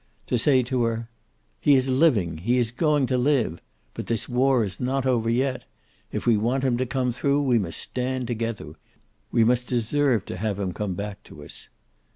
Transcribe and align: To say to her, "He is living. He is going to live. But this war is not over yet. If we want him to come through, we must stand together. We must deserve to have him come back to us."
To 0.25 0.37
say 0.39 0.63
to 0.63 0.81
her, 0.85 1.11
"He 1.59 1.75
is 1.75 1.87
living. 1.87 2.39
He 2.39 2.57
is 2.57 2.71
going 2.71 3.05
to 3.05 3.19
live. 3.19 3.61
But 3.93 4.07
this 4.07 4.27
war 4.27 4.63
is 4.63 4.79
not 4.79 5.05
over 5.05 5.29
yet. 5.29 5.65
If 6.11 6.25
we 6.25 6.37
want 6.37 6.63
him 6.63 6.75
to 6.79 6.87
come 6.87 7.11
through, 7.11 7.43
we 7.43 7.59
must 7.59 7.77
stand 7.79 8.25
together. 8.25 8.73
We 9.31 9.43
must 9.43 9.67
deserve 9.67 10.25
to 10.25 10.37
have 10.37 10.57
him 10.57 10.73
come 10.73 10.95
back 10.95 11.21
to 11.25 11.43
us." 11.43 11.69